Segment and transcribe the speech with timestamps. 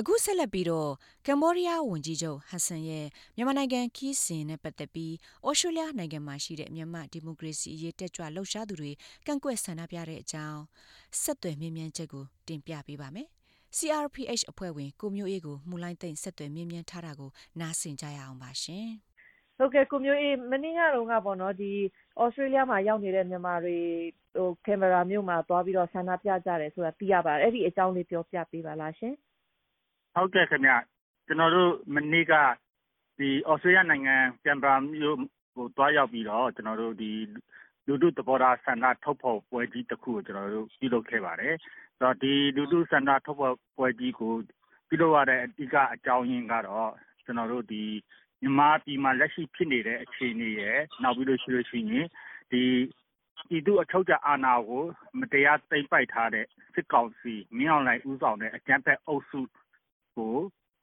[0.00, 0.90] အခုဆက်လက်ပြီးတော့
[1.26, 3.06] ကမ်ဘောဒီးယားဝန်ကြီးချုပ်ဟတ်ဆန်ရဲ့
[3.36, 5.14] မြန်မာနိုင်ငံခီးစဉ်နဲ့ပတ်သက်ပြီး
[5.46, 8.90] ဩစတြေးလျနိုင်ငံမှာရှိတဲ့မြန်မာဒီမိုကရေစီအရေးတက်ကြွလှုပ်ရှားသူတွေ
[9.26, 10.60] ကန့်ကွက်ဆန္ဒပြတဲ့အကြောင်း
[11.22, 13.28] ဆက်သွယ်မြင်းမြန်းချက်ကိုတင်ပြပေးပါမယ်။
[13.76, 17.30] CRPH အဖွဲ့ဝင်ကိုမျိုးအေးကိုမူလိုင်းသိမ့်ဆက်သွယ်မြင်းမြန်းထားတာကို
[17.60, 18.86] နားဆင်ကြရအောင်ပါရှင်။
[19.58, 21.72] ဟုတ်ကဲ့ကိုမျိုးအေးမနေ့ကတော့ကပေါ့နော်ဒီ
[22.20, 23.76] ဩစတြေးလျမှာရောက်နေတဲ့မြန်မာတွေ
[24.36, 29.14] ဟိုကင်မရာမြို့မှာသွားပြီးတော့ဆန္ဒပြကြတယ်ဆိုတာသိရပါတယ်။အဲ့ဒီအကြောင်းလေးပြောပြပေးပါလားရှင်။
[30.14, 30.72] ဟုတ်ကဲ့ခင်ဗျ
[31.26, 32.32] ကျနော်တို့ မနေ့က
[33.18, 35.18] ဒီဩစတြေးလျနိုင်ငံ ကင်ဘာမြို့
[35.56, 37.12] ကို သွားရောက်ပြီးတော့ ကျနော်တို့ ဒီ
[37.86, 41.54] လူထုသဘောထားဆန္ဒထုတ်ဖော်ပွဲကြီးတစ်ခုကို ကျနော်တို့ ပြုလုပ်ခဲ့ပါတယ်။
[41.98, 44.34] ဆိုတော့ဒီလူထုဆန္ဒထုတ်ဖော်ပွဲကြီးကို
[44.88, 46.90] ပြုလုပ်ရတဲ့ အဓိကအကြောင်းရင်းကတော့
[47.24, 47.84] ကျနော်တို့ ဒီ
[48.42, 52.06] မြန်မာပြည်မှာ လက်ရှိဖြစ်နေတဲ့ အခြေအနေရယ် နောက်ပြီးလို့ရှိလို့ရှိရင်
[52.52, 52.62] ဒီ
[53.48, 54.84] ပြည်သူ့အချုပ်အခြာအာဏာကို
[55.20, 59.40] မတရားသိမ်းပိုက်ထားတဲ့ စစ်ကောင်စီ မင်းအောင်လှိုင်ဦးဆောင်တဲ့ အကြမ်းဖက်အုပ်စု
[60.20, 60.36] ကို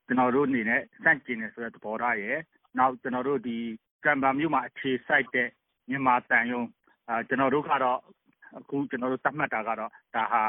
[0.07, 2.37] ကျနော်တို့အနေနဲ့ ဆန့်ကျင်တယ်ဆိုတဲ့ သဘောထားရယ်
[2.77, 3.57] နောက် ကျနော်တို့ ဒီ
[4.03, 5.47] ကမ်ဘာမြို့မှာ အခြေစိုက်တဲ့
[5.89, 6.67] မြန်မာသံရုံး
[7.29, 7.99] ကျနော်တို့ကတော့
[8.59, 10.43] အခုကျနော်တို့သတ်မှတ်တာကတော့ ဒါဟာ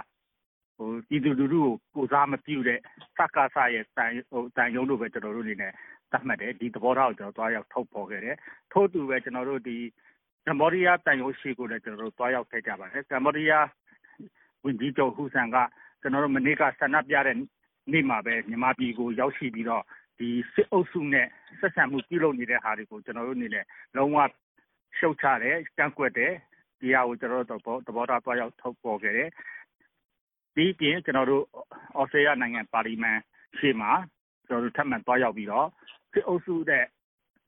[1.09, 2.79] ပြည်သူလူထုကို ကိုယ်စားမပြုတဲ့
[3.17, 3.85] စကစရဲ့
[4.57, 5.73] သံရုံးလို့ပဲ ကျနော်တို့အနေနဲ့
[6.13, 8.37] သတ်မှတ်တယ်။ဒီသဘောထားကို ကျနော်တို့ သွားရောက် ထုတ်ဖော်ခဲ့တယ်။
[8.73, 9.61] ထို့အတူပဲကျနော်တို့
[10.47, 13.67] ကမ္ဘောဒီးယား သံရုံးရှေ့ကိုလည်း ကျနော်တို့ သွားရောက်ခဲ့ကြပါတယ်။ကမ္ဘောဒီးယား
[14.65, 15.57] ဝန်ကြီးချုပ်ဟူဆန်က
[16.03, 17.37] ကျနော်တို့မနေ့က ဆန္ဒပြတဲ့
[17.93, 19.85] နေ့မှာပဲ မြန်မာပြည်ကို ရောက်ရှိပြီးတော့
[20.19, 21.27] ဒီစစ်အုပ်စုနဲ့
[21.61, 23.65] ဆက်ဆံမှုပြုလုပ်နေတဲ့ဟာတွေကို ကျနော်တို့အနေနဲ့
[23.97, 24.19] လုံးဝ
[24.99, 26.33] ရှုတ်ချတယ်၊ကန့်ကွက်တယ်။
[26.81, 29.29] ဒီဟာကို ကျနော်တို့ သဘောထား သွားရောက်ထုတ်ဖော်ခဲ့တယ်။
[30.55, 31.45] ဒီ့အပြင် ကျနော်တို့
[31.97, 33.19] သြစတြေးလျနိုင်ငံ ပါလီမန်
[33.59, 33.91] ရှေ့မှာ
[34.47, 35.69] ကျနော်တို့ထပ်မံသွားရောက်ပြီးတော့
[36.13, 36.85] စစ်အုပ်စုနဲ့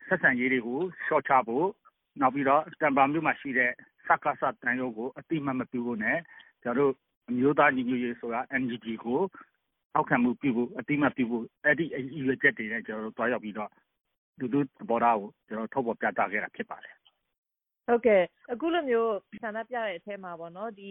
[0.06, 1.66] ဆက်ဆံရေးတွေကို လျှော့ချဖို့၊
[2.20, 3.70] နောက်ပြီးတော့ကမ်ဘာမြို့မှာရှိတဲ့
[4.06, 6.18] စကစ သံရုံးကို အသိအမှတ်မပြုဖို့နဲ့
[6.62, 6.92] ကျနော်တို့
[7.28, 9.20] အမျိုးသားညီညွတ်ရေးအစိုးရ NUG ကို
[9.94, 13.70] ထောက်ခံမှုပြုဖို့အသိအမှတ်ပြုဖို့အဲ့ဒီရည်ရွယ်ချက်တွေနဲ့ကျနော်တို့သွားရောက်ပြီးတော့
[14.38, 16.94] လူထုသဘောထားကိုကျနော်ထုတ်ဖော်ပြသခဲ့တာဖြစ်ပါတယ်
[17.86, 20.90] ဟုတ်ကဲ့အခုလိုမျိုးဆန္ဒပြတဲ့အထဲမှာပေါ့နော်ဒီ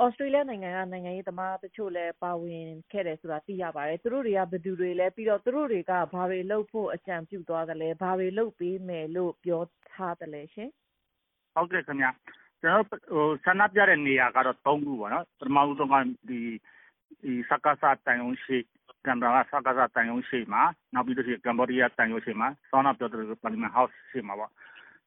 [0.00, 10.70] ဩစတြေးလျနိုင်ငံကနိုင်ငံရေးသမားတချို့လည်းပါဝင်ခဲ့တယ်ဆိုတာသိရပါတယ်သူတို့တွေကဘယ်သူတွေလဲပြီးတော့သူတို့တွေကဘာတွေလုပ်ဖို့အကြံပြုသွားတယ်လဲဘာတွေလုပ်ပေးမယ်လို့ပြောထားတယ်လဲရှင်
[11.54, 12.08] ဟုတ်ကဲ့ခင်ဗျ
[12.60, 15.94] ကျွန်တော်ဟိုဆန္ဒပြတဲ့နေရာကတော့၃ခုပေါ့နော်ပထမဆုံးက
[16.28, 16.40] ဒီ
[17.48, 18.58] စကစတန်ယုံရှိ
[19.06, 20.62] ကမ်ဘာကစကစတန်ယုံရှိမှာ
[20.94, 24.50] နောက်ပြီးတော့ကမ်ဘောဒီးယားတန်ယုံရှိမှာဆောင်းနာပြောတဲ့ပါလီမန်ဟောက်ရှိမှာပေါ့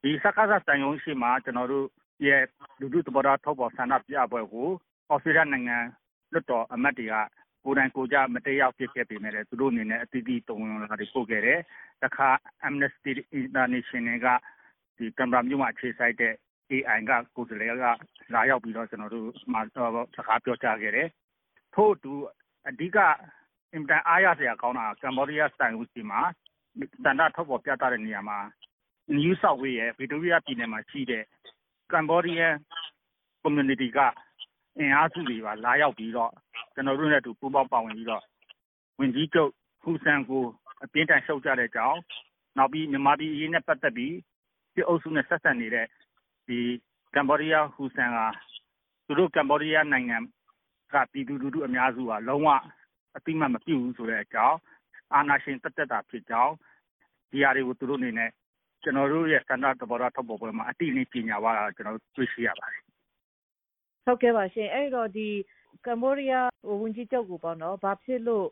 [0.02, 1.86] ဒီစကစတန်ယုံရှိမှာကျွန်တော်တို့
[2.26, 2.44] ရဲ့
[2.80, 4.70] လူထုသဘောထားထုတ်ပေါ်ဆန္ဒပြပွဲကို
[5.10, 5.78] အော်စတြေးလျနိုင်ငံ
[6.34, 7.16] လွတ်တော်အမတ်တွေက
[7.64, 11.60] ကိုယ်တိုင်ကိုကြမတရားဖြစ်ခဲ့ပေမဲ့သူတို့အနေနဲ့အတိအကျတုံ့ပြန်လာတွေပို့ခဲ့တယ်။
[12.04, 12.30] တခါ
[12.68, 14.28] Amnesty International က
[14.98, 16.34] ဒီကမ်ဘာမြို့မှာအခြေစိုက်တဲ့
[16.72, 17.86] AI ကကိုယ်စားလှယ်က
[18.34, 21.08] လာရောက်ပြီးတော့ကျွန်တော်တို့မှာစကားပြောကြားခဲ့တယ်
[21.76, 22.14] ထို့အတူ
[22.70, 22.98] အဓိက
[23.74, 26.22] အင်မတန်အားရစရာကောင်းတာကကမ္ဘောဒီးယားသံရုံးရှေ့မှာ
[27.04, 28.40] ဆန္ဒထုတ်ဖော်ပြသတဲ့နေရာမှာ
[29.18, 31.24] New South Wales ရယ်ဗစ်တိုးရီးယားပြည်နယ်မှာရှိတဲ့
[31.92, 32.54] ကမ္ဘောဒီးယား
[33.44, 34.00] community က
[34.78, 36.32] အင်အားစုတွေပါလာရောက်ပြီးတော့
[36.74, 38.24] ကျနော်တို့နဲ့အတူပူးပေါင်းပါဝင်ပြီးတော့
[39.00, 39.52] ဝန်ကြီးချုပ်
[39.84, 40.44] ဟူဆန်ကို
[40.84, 42.00] အပြင်းအထန်ရှုတ်ချတဲ့အကြောင်း
[42.58, 44.16] နောက်ပြီးမြန်မာပြည်အရေးနဲ့ပတ်သက်ပြီး
[44.74, 45.88] စစ်အုပ်စုနဲ့ဆက်ဆံနေတဲ့
[47.16, 48.20] ကမ္ဘောဒီးယားဟူဆန်က
[49.06, 50.18] သူတို့ကမ္ဘောဒီးယားနိုင်ငံ
[50.94, 52.48] က ပြည်သူလူထုအများစုက လုံးဝ
[53.18, 54.58] အသိအမှတ်မပြုဘူးဆိုတဲ့အကြောင်း
[55.14, 56.54] အာဏာရှင်သက်သက်တာဖြစ်ကြောင်း
[57.32, 58.30] ဒီဟာတွေကို သူတို့အနေနဲ့
[58.84, 62.82] ကျနော်တို့ရဲ့ ဆန္ဒသဘောထားထုတ်ဖော်ပွဲမှာ အတိအလင်းကြေညာသွားတာကျနော်တို့ တွေ့ရှိရပါတယ်။
[64.06, 65.28] ဟုတ်ကဲ့ပါရှင်။အဲဒီတော့ဒီ
[65.86, 66.48] ကမ္ဘောဒီးယား
[66.82, 68.48] ဝန်ကြီးချုပ်ကိုပေါ့နော် ဘာဖြစ်လို့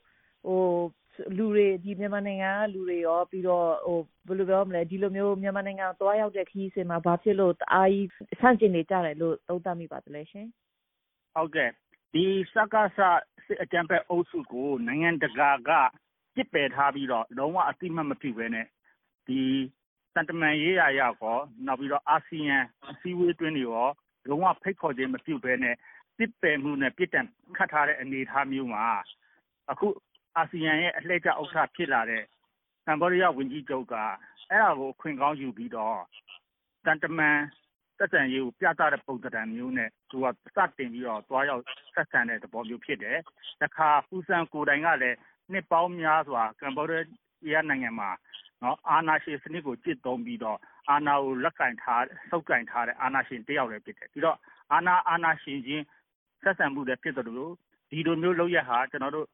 [1.38, 1.68] လူတွေ
[2.00, 3.68] မြန်မာနိုင်ငံကလူတွေရော ပြီးတော့
[4.28, 8.10] ဘယ်လိုပြောမလဲဒီလိုမျိုး မြန်မာနိုင်ငံကို သွားရောက်တဲ့ ခရီးစဉ်မှာ ဘာဖြစ်လို့ တအားကြီး
[8.40, 10.48] ဆန့်ကျင်နေကြတယ်လို့ သုံးသပ်မိပါသလဲရှင်။
[11.36, 11.70] ဟုတ်ကဲ့
[12.18, 13.00] ဒီစကစ
[13.46, 15.72] စစ်အကြမ်းဖက်အုပ်စုကိုနိုင်ငံတကာက
[16.36, 18.66] ပစ်ပယ်ထားပြီးတော့လုံးဝအသိအမှတ်မပြုဘဲနဲ့
[19.28, 19.40] ဒီ
[20.16, 22.58] သံတမန်ရေးရာအရရောနောက်ပြီးတော့အာဆီယံ
[22.92, 23.90] အစည်းအဝေးအတွင်းတွေရော
[24.30, 25.76] လုံးဝဖိတ်ခေါ်ခြင်းမပြုဘဲနဲ့
[26.18, 27.28] ပစ်ပယ်မှုနဲ့ပြစ်ဒဏ်
[27.58, 28.84] ခတ်ထားတဲ့အနေအထားမျိုးမှာ
[29.72, 29.88] အခု
[30.38, 32.24] အာဆီယံရဲ့အလှည့်ကျဥက္ကဋ္ဌဖြစ်လာတဲ့
[32.86, 33.96] ကမ္ဘောဒီးယားဝန်ကြီးချုပ်က
[34.52, 36.00] အဲဒါကိုအခွင့်ကောင်းယူပြီးတော့
[36.86, 37.38] သံတမန်
[37.98, 41.64] ဆက်ဆံရေးကိုပြသတဲ့ပုံသဏ္ဍာန်မျိုးနဲ့ သူက စတင်ပြီးတော့ သွားရောက်
[41.96, 43.18] ဆက်ဆံတဲ့ သဘောမျိုးဖြစ်တယ်။
[43.62, 45.18] တခါ ဟူဆန်ကိုယ်တိုင်ကလည်း
[45.52, 48.10] နှစ်ပေါင်းများစွာ ကမ္ဘောဒီးယားနိုင်ငံမှာ
[48.90, 50.58] အာဏာရှင်စနစ်ကို ကျင့်သုံးပြီးတော့
[50.90, 54.38] အာဏာကို လက်ကိုင်ထား ဆုပ်ကိုင်ထားတဲ့ အာဏာရှင်တယောက်လည်း ဖြစ်တယ်။ပြီးတော့
[54.74, 55.86] အာဏာ အာဏာရှင်ချင်း
[56.44, 57.50] ဆက်ဆံမှုလည်း ဖြစ်သလို
[57.90, 59.28] ဒီလိုမျိုးလုပ်ရပ်ဟာ ကျနော်တို့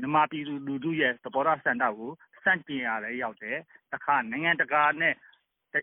[0.00, 2.10] မြန်မာပြည်သူလူထုရဲ့ သဘောထားဆန္ဒကို
[2.44, 3.58] ဆန့်ကျင်ရာလည်း ရောက်တယ်။
[3.92, 5.14] တခါ နိုင်ငံတကာနဲ့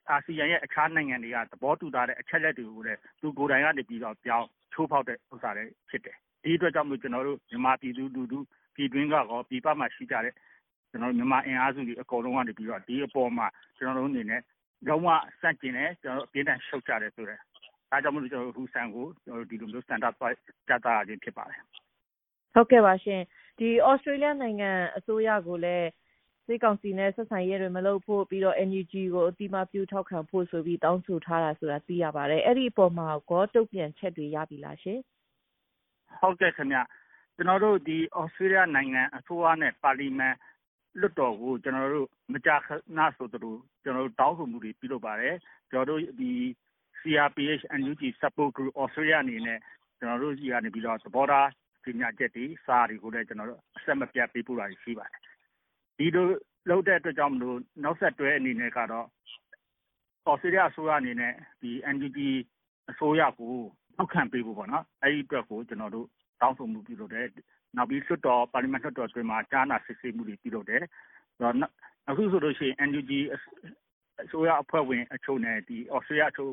[0.10, 8.40] အာဆီယံရဲ့အခြားနိုင်ငံတွေက သဘောတူထားတဲ့အချက်အလက်တွေကိုလည်း သူကိုယ်တိုင်ကနေပြီးတော့ပြောင်း ချိုးဖောက်တဲ့ဥစ္စာလည်းဖြစ်တယ်။ဒီအတွက်ကြောင့်မို့ ကျနော်တို့ မြန်မာပြည်သူလူထု
[8.76, 10.34] ပြည်တွင်းကရော ပြည်ပမှာရှိကြတဲ့
[10.90, 13.48] ကျွန်တော်မြန်မာအင်အားစုတွေ အကုန်လုံးကနေပြီးတော့ ဒီအပေါ်မှာ
[13.78, 14.42] ကျွန်တော်တို့အနေနဲ့
[14.88, 15.08] လုံးဝ
[15.42, 17.40] စန့်ကျင်တယ် ကျွန်တော်တို့ အပြင်းထန် ရှုတ်ကြတယ်ဆိုတဲ့
[17.92, 20.36] ဒါကြောင့်မလို့ ကျွန်တော်တို့ ဟူဆန်ကိုကျွန်တော်တို့ဒီလိုမျိုးစတန်ဒတ်ပိုက်
[20.68, 21.62] ကြတာခြင်း ဖြစ်ပါတယ်
[22.54, 23.22] ဟုတ်ကဲ့ပါရှင်
[23.60, 25.88] ဒီဩစတြေးလျနိုင်ငံ အစိုးရကိုလည်း
[26.46, 35.00] စစ်ကောင်စီနဲ့ဆက်ဆံရေးတွေမလုပ်ဖို့ပြီးတော့ NUG ကိုအတိမပြုထောက်ခံဖို့ဆိုပြီးတောင်းဆိုထားတာဆိုတာသိရပါတယ်အဲ့ဒီအပေါ်မှာကောတုတ်ပြန်ချက်တွေရပြီလားရှင်
[36.20, 36.78] ဟုတ်ကဲ့ခင်ဗျ
[37.36, 40.36] ကျွန်တော်တို့ဒီဩစတြေးလျနိုင်ငံအစိုးရနဲ့ပါလီမန်
[41.00, 42.68] လွတ်တော်ကိုကျွန်တော်တို့မကြာခ
[42.98, 45.36] ဏဆိုသူတို့ကျွန်တော်တို့တောင်းဆိုမှုတွေပြုလုပ်ပါတယ်
[45.72, 46.32] ကျွန်တော်တို့ဒီ
[47.02, 49.60] CRPH NUG support group Australia အနေနဲ့
[50.00, 51.50] ကျွန်တော်တို့ကြီးကနေပြီးတော့သဘောထား
[51.84, 55.33] ပညာချက်တွေစာတွေကိုလည်းကျွန်တော်တို့အဆက်မပြတ်ပေးပို့တာရှိပါတယ်
[55.98, 56.28] ဒီလို
[56.70, 59.08] လုပ်တဲ့အတွက်ကြောင့်မလို့နောက်ဆက်တွဲအနေနဲ့ကတော့
[60.28, 62.20] ဩစတြေးလျအစိုးရအနေနဲ့ဒီ NUG
[62.92, 63.54] အစိုးရကို
[63.96, 66.08] ထောက်ခံပေးဖို့ပေါ့နော်အဲဒီအတွက်ကိုကျွန်တော်တို့
[66.42, 67.28] တောင်းဆိုမှုပြုလုပ်တယ်
[67.76, 70.84] နောက်ပြီးလွှတ်တော်ပါလီမန်လွှတ်တော်တွင်မှာကြားနာစစ်ဆေးမှုတွေပြုလုပ်တယ်
[72.10, 73.12] အခုဆိုလို့ရှိရင် NUG
[74.24, 76.52] အစိုးရအဖွဲ့ဝင်အချို့နဲ့ဒီဩစတြေးလျအချို့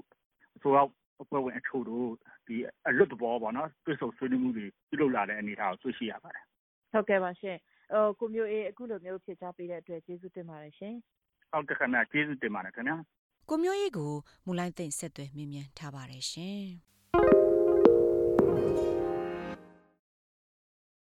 [0.57, 0.79] အစိုးရ
[1.23, 2.07] အဖွဲ့ဝင်အချို့တို့
[2.47, 2.57] ဒီ
[2.89, 6.45] အလွတ်တဘောပေါ့နော်တွစ်ဆုံဆွေးနွေးမှုတွေပြုလုပ်လာတဲ့အနေအထားကိုတွေ့ရှိရပါတယ်
[6.93, 7.70] ဟုတ်ကဲ့ပါရှင်ဟို
[8.19, 10.95] ကိုမျိုးအေးအခုလိုမျိုးဖြေချပေးတဲ့အတွက်ကျေးဇူးတင်ပါတယ်ရှင်
[11.51, 12.97] ဟုတ်ကဲ့ခင်ဗျာကျေးဇူးတင်ပါတယ်ခင်ဗျာ
[13.49, 14.13] ကိုမျိုးအေးကို
[14.47, 16.65] မူလိုင်းသိမ့်ဆက်သွယ်မြင်မြန်ထားပါတယ်ရှင်